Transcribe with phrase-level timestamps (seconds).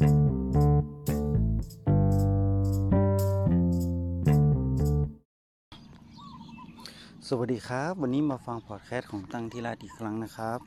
[0.00, 0.08] สวัส
[7.52, 10.60] ดีครับ วันนี้มาฟังพอดแคสต์ของตั้งที่ราอีกครั้งนะครับ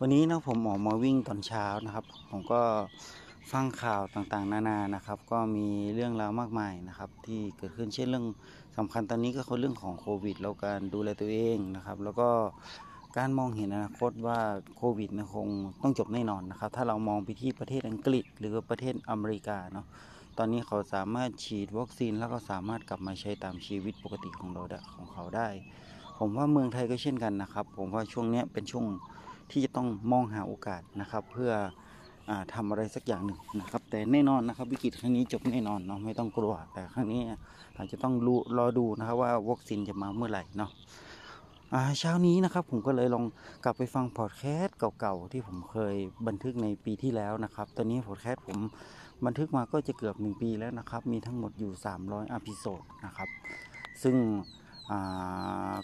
[0.00, 2.62] วันนี้นะผมออกมาวิ่งตอนเช้านะครับ ผมก็
[3.52, 8.24] ฟังข่าวต่างๆ นานานะครับ ก็มีเรื่องราวมากมายนะครับ ที่เกิดขึ้นเช่นเรื่อง
[8.78, 12.28] สำคัญตอนนี้ก็คือเรื่องของโควิดแล้วการดูแลตัวเองนะครับ แล้วก็
[13.18, 14.38] การมองเห็นอนาคตว่า
[14.76, 15.48] โควิดนคง
[15.82, 19.86] ต้องจบแน่นอนนะครับ ถ้าเรามองไปที่ประเทศอังกฤษ หรือประเทศอเมริกาเนาะ
[20.38, 25.48] ตอนนี้เขาสามารถฉีดวัคซีนแล้วก็สามารถกลับมาใช้ตามชีวิตปกติของเราได้ของเขาได้
[26.18, 28.86] ผมว่าเมืองไทยก็เช่นกันนะครับ ผมว่าช่วงนี้เป็นช่วง
[29.50, 31.52] ที่จะต้องมองหาโอกาสนะครับ เพื่อ
[32.30, 37.20] อทำอะไรสักอย่างหนึ่งนะครับ แต่แน่นอนนะครับวิกฤตครั้งนี้จบแน่นอนเนาะไม่ต้องกลัว แต่ครั้งนี้
[37.76, 38.14] อาจจะต้อง
[38.58, 40.70] รอดูนะครับว่าวัคซีนจะมาเมื่อไหร่เนาะ
[41.98, 43.24] เช้านี้นะครับผมก็เลยลอง
[43.64, 45.94] กลับไปฟังพอดแคสต์เก่าๆที่ผมเคย
[46.26, 48.58] บันทึกในปีที่แล้วนะครับ ตอนนี้พอดแคสต์ผม
[49.26, 53.28] บันทึกมาก็จะเกือบ 1 ปีแล้วนะครับ มีทั้งหมดอยู่ 300 episode นะครับ
[54.02, 54.16] ซึ่ง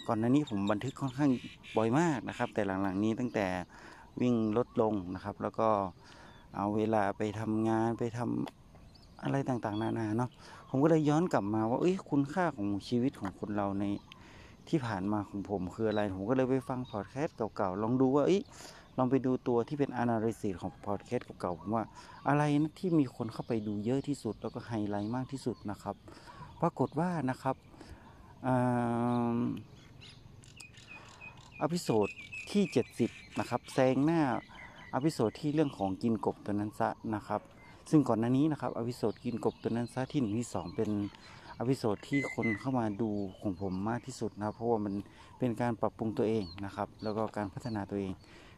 [0.07, 1.31] ก่อนหน้านี้ผมบันทึกค่อนข้าง
[1.77, 3.47] บ่อยมากนะครับ แต่หลังๆนี้ตั้งแต่
[4.21, 5.69] วิ่งลดลงนะครับ แล้วก็
[6.55, 10.29] เอาเวลาไปทำงานไปทำอะไรต่างๆ นานาเนาะ
[10.69, 13.85] ผมก็เลยย้อนกลับมาว่าเอ้ยคุณค่าของชีวิตของคนเราใน
[14.69, 18.41] ที่ผ่านมาของผมคืออะไร ผมก็เลยไปฟังพอดแคสต์เก่าๆ ลองดูว่าอ้
[18.97, 21.83] ลองไปดูตัวที่เป็น analysis ของพอดแคสต์เก่าๆ ผมว่า
[22.27, 25.95] อะไรนะที่มีคนเข้าไปดูเยอะที่สุด แล้วก็ไฮไลท์มากที่สุดนะครับ
[26.61, 27.55] ปรากฏว่านะครับ
[31.63, 32.07] episode
[32.51, 32.63] ที่
[33.01, 34.21] 70 นะครับแซงหน้า
[34.95, 37.41] episode ที่เรื่องของกินกบตัวนั้นซะนะครับ
[37.89, 40.89] ซึ่งก่อนหน้านี้นะครับ episode กินกบตัวนั้นซะที่หนึ่งที่สองเป็น
[41.59, 44.93] episode ที่คนเข้ามาดูของผมมากที่สุดนะเพราะว่ามัน
[45.39, 48.11] เป็นการปรับปรุงตัวเองนะครับ แล้วก็การพัฒนาตัวเอง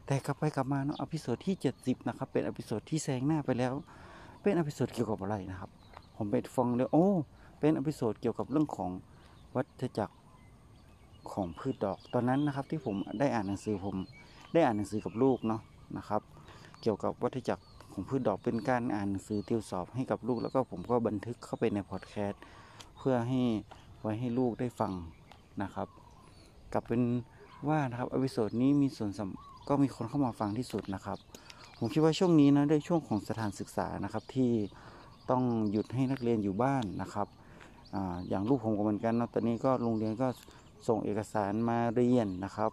[0.06, 3.74] แต่กลับไปกลับมาเนาะ episode ที่ 70 นะครับ เป็น episode ที่แซงหน้าไปแล้ว
[4.42, 5.70] เป็น episode เกี่ยวกับอะไรนะครับ
[6.18, 7.08] ผมไปฟังเลยโอ้
[7.60, 8.92] เป็น episode เกี่ยวกับเรื่องของ
[9.56, 10.16] วัฏจักร
[11.34, 13.96] ของพืชดอก ตอนนั้นนะครับที่ผมได้อ่านหนังสือผม
[14.54, 15.62] ได้อ่านหนังสือกับลูกเนาะ
[15.98, 16.22] นะครับ
[16.82, 17.64] เกี่ยวกับวัฏจักร
[17.94, 22.42] ของพืชดอกเป็นการอ่านหนังสือติวสอบให้กับลูก แล้วก็ผมก็บันทึกเข้าไปในพอดแคสต์
[23.00, 23.42] เพื่อให้
[24.02, 24.94] ไว้ให้ลูกได้ฟัง
[25.64, 25.88] นะครับ
[26.74, 27.02] กลับเป็น
[27.68, 29.12] ว่านะครับ episode นี้มีส่วน
[29.68, 31.18] ก็มีคนเข้ามาฟังที่สุดนะครับ
[31.78, 34.52] ผมคิดว่าช่วงนี้นะด้วยช่วงของสถานศึกษานะครับที่
[35.30, 37.28] ต้องหยุดให้นักเรียนอยู่บ้านนะครับ
[37.96, 37.98] อ
[38.30, 40.28] อย่างลูกผมก็เหมือนกันนะตอนนี้ก็โรงเรียนก็
[40.88, 42.72] ส่งเอกสารมาเรียนนะครับ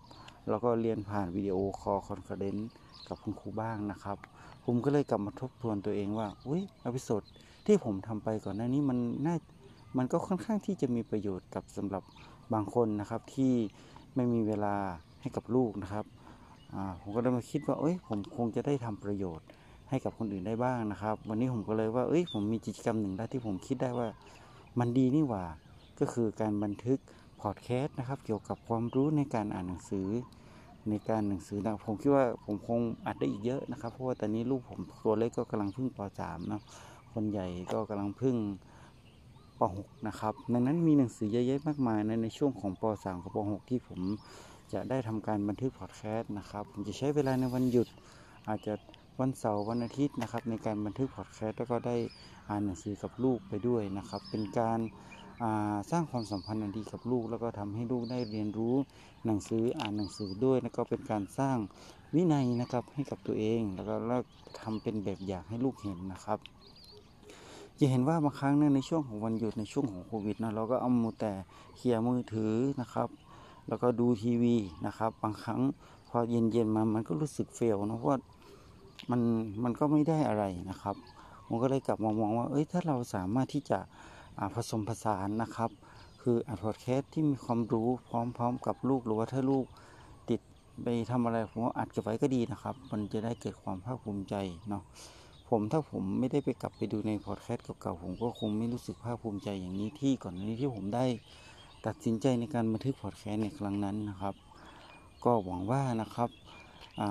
[0.49, 2.69] แล้วก็เรียนผ่าน video call conference
[3.09, 4.17] กับคุณครูบ้างนะครับ
[4.65, 7.23] ผมก็เลยกลับมาทบทวนตัวเองว่าอุ้ย episode
[7.67, 9.37] ที่ผมทำไปก่อนหน้านี้มันน่า
[9.97, 12.03] มันก็ค่อนข้างที่จะมีประโยชน์กับสำหรับ
[12.55, 13.53] บางคนนะครับที่
[14.15, 14.75] ไม่มีเวลา
[15.21, 16.05] ให้กับลูกนะครับ
[17.01, 19.47] ผมก็เลยมาคิดว่าเอ้ยผมคงจะได้ทำประโยชน์
[19.89, 24.09] ให้กับคนอื่นได้บ้างนะครับ วันนี้ผมก็เลยว่าเอ้ยผมมีกิจกรรมหนึ่งได้ที่ผมคิดได้ว่า
[24.79, 25.45] มันดีนี่หว่า
[26.01, 26.99] ก็คือการบันทึก
[27.41, 30.09] พอดแคสต์นะครับ เกี่ยวกับความรู้ในการอ่านหนังสือ
[30.89, 36.61] ในการหนังสือนะผมคิดว่าผมคงอัดได้อีกเยอะนะครับ เพราะว่าตอนนี้ลูกผมตัวเล็กก็กำลังพึ่งป .3 นะ
[37.13, 38.37] คนใหญ่ก็กำลังพึ่ง
[39.61, 44.01] ป .6 นะครับ ดังนั้นมีหนังสือเยอะแยะมากมายในในช่วงของป .3 กับป .6 ที่ผม
[44.73, 47.89] จะได้ทำการบันทึกพอดแคสต์นะครับ ผมจะใช้เวลาในวันหยุด
[48.49, 48.75] อาจจะ
[49.21, 51.97] วันเสาร์วันอาทิตย์นะครับ ในการบันทึกพอดแคสต์แล้วก็ได้
[52.49, 54.79] อ่านหนังสือกับลูกไปด้วยนะครับ เป็นการ
[55.91, 58.75] สร้างความสัมพันธ์อันดีกับลูก แล้วก็ทำให้ลูกได้เรียนรู้
[59.27, 61.57] หนังสืออ่านหนังสือด้วยแล้วก็เป็นการสร้าง
[62.15, 63.95] วินัยนะครับให้กับตัวเอง แล้วก็
[64.61, 66.39] ทำเป็นแบบอย่างให้ลูกเห็นนะครับ
[67.81, 71.33] จะเห็นว่าบางครั้งเนี่ยในช่วงของวันหยุดในช่วงของโควิดนะเราก็เอามือแต่
[71.77, 73.09] เขี่ยมือถือนะครับ
[73.69, 74.57] แล้วก็ดูทีวี
[74.87, 75.61] นะครับ บางครั้ง
[76.09, 78.11] พอเย็นๆมามันก็รู้สึกเฟลนะเพราะ
[79.11, 79.21] มัน
[79.65, 80.97] มันก็ไม่ได้อะไรนะครับ
[81.47, 83.79] ผมก็เลยกลับมามองว่า เอ้ยถ้าเราสามารถที่จะ
[84.55, 85.71] ผสมผสานนะครับ
[86.23, 88.11] คืออัดพอดแคสต์ที่มีความรู้พ
[88.41, 89.65] ร้อมๆ กับลูกหรือว่าถ้าลูก
[90.31, 90.41] ติด
[90.83, 94.35] ไปทำอะไรผมว่าอัดเก็บไว้ก็ดีนะครับ มันจะได้เกิดความภาคภูมิใจ
[94.69, 94.83] เนาะ
[95.49, 101.05] ผมถ้าผมไม่ได้ไปกลับไปดูในพอดแคสต์เก่าๆผมก็คงไม่รู้สึกภาคภูมิใจอย่างนี้ที่ก่อนนี้ที่ผมได้
[101.87, 104.35] ตัดสินใจในการบันทึกพอดแคสต์ในครั้งนั้นนะครับ
[105.25, 106.29] ก็หวังว่านะครับ
[107.01, 107.03] อ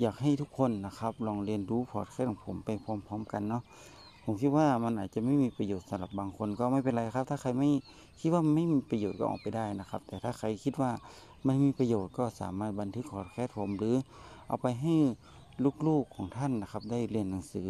[0.00, 3.62] อยากให้ทุกคนนะครับ ลองเรียนรู้พอดแคสต์ของผมไปพร้อม ๆ กันเนาะ
[4.24, 7.70] ผมคิดว่ามันอาจจะไม่มีประโยชน์สำหรับบางคนก็ไม่เป็นไรครับ ถ้าใครไม่
[8.20, 10.90] คิดว่าไม่มีประโยชน์ก็ออกไปได้นะครับ แต่ถ้าใครคิดว่า
[11.46, 13.96] มันมีประโยชน์ก็สามารถบันทึกพอดแคสต์ผมหรือ
[14.48, 14.94] เอาไปให้
[15.86, 17.68] ลูกๆของท่านนะครับ ได้เรียนหนังสือ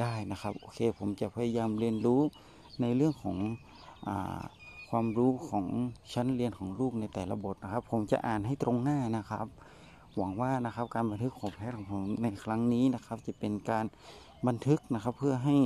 [0.00, 2.20] ได้นะครับโอเคผมจะพยายามเรียนรู้
[2.80, 3.36] ในเรื่องของ
[4.08, 4.10] อ
[4.90, 5.66] ความรู้ของ
[6.12, 9.46] ชั้นเรียนของลูกในแต่ละบทนะครับ ผมจะอ่านให้ตรงหน้านะครับ
[10.16, 13.84] หวังว่านะครับการบันทึกของแพทย์ของผมในครั้งนี้นะครับ จะเป็นการ
[14.46, 15.56] บันทึกนะครับเพื่อให้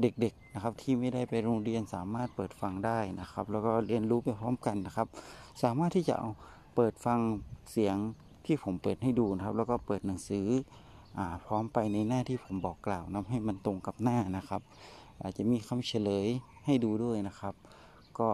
[0.00, 5.06] เด็กๆนะครับที่ไม่ได้ไปโรงเรียนสามารถเปิดฟังได้นะครับ แล้วก็เรียนรู้ไปพร้อมกันนะครับ
[5.62, 6.30] สามารถที่จะเอา
[6.74, 7.18] เปิดฟัง
[7.70, 7.96] เสียง
[8.46, 10.46] ที่ผมเปิดให้ดูนะครับ แล้วก็เปิดหนังสือ
[11.46, 14.62] พร้อมไปในหน้าที่ผมบอกกล่าวนะให้มันตรงกับหน้านะครับ
[15.22, 16.26] อาจจะมีคำเฉลย
[16.66, 17.54] ให้ดูด้วยนะครับ
[18.18, 18.28] ก็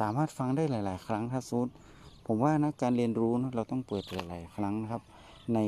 [0.00, 1.68] สามารถฟังได้หลาย ๆ ครั้งถ้าซูด
[2.26, 5.02] ผมว่านะการเรียนรู้นะเราต้องเปิดหลาย ๆ ครั้งนะครับ
[5.54, 5.58] ใน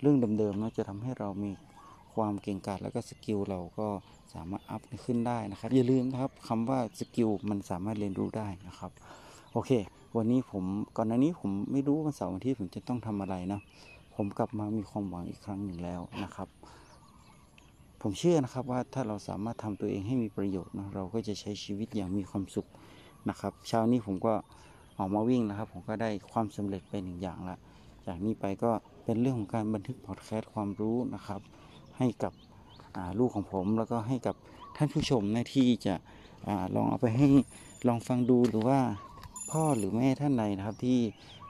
[0.00, 1.50] เรื่องเดิมๆนะจะทำให้เรามี
[2.14, 3.86] ความเก่งกาจแล้วก็ skill เราก็
[4.34, 8.90] สามารถ up ขึ้นได้นะครับ อย่าลืมนะครับคำว่า skill มันสามารถเรียนรู้ได้นะครับ
[9.52, 9.70] โอเค
[10.16, 10.64] วันนี้ผม
[10.96, 13.60] ก่อนหน้านี้ผมไม่รู้วันเสาร์วันที่ผมจะต้องทำอะไรนะ
[14.14, 16.48] ผมกลับมามีความหวังอีกครั้งหนึ่งแล้วนะครับ
[18.00, 22.66] ผมเชื่อนะครับว่าถ้าเราสามารถทำตัวเองให้มีประโยชน์นะเราก็จะใช้ชีวิตอย่างมีความสุข
[23.28, 24.34] นะครับเช้านี้ผมก็
[24.98, 27.56] ออกมาวิ่งนะครับ ผมก็ได้ความสำเร็จไปหนึ่งอย่างละ
[28.06, 28.70] จากนี้ไปก็
[29.04, 31.40] เป็นเรื่องของการบันทึกพอดแคสต์ความรู้นะครับ
[31.98, 32.32] ให้กับ
[33.18, 34.34] ลูกของผมแล้วก็ให้กับ
[34.76, 35.94] ท่านผู้ชมนะที่จะ
[36.46, 37.26] อลองเอาไปให้
[37.88, 38.78] ลองฟังดูหรือว่า
[39.50, 40.98] พ่อหรือแม่ท่านใดนะครับที่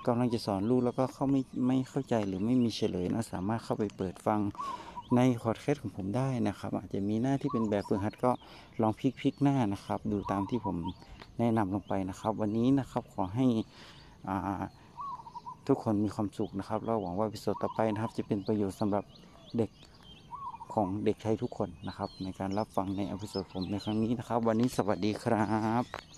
[0.07, 4.41] กำลังจะสอนลูกแล้วก็เขาไม่ไม่เข้าใจหรือไม่มีเฉลยนะสามารถเข้าไปเปิดฟัง
[5.17, 8.31] ในพอดแคสต์ของผมได้นะครับ อาจจะมีหน้าที่เป็นแบบฝึกหัดก็
[8.83, 10.77] ลองพลิกพลิกหน้านะครับ ดูตามที่ผม
[11.39, 13.47] แนะนำลงไปนะครับ วันนี้นะครับขอให้
[15.67, 19.05] ทุกคนมีความสุขนะครับแล้วหวังว่าวิดีโอต่อไปนะครับ จะเป็นประโยชน์สำหรับ
[19.57, 19.71] เด็ก
[20.75, 25.45] ของเด็กไทยทุกคนนะครับ ในการรับฟังในอพิโซดผมในครั้งนี้นะครับ วันนี้สวัสดีครั
[25.83, 26.10] บ